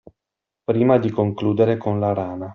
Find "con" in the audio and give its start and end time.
1.77-1.99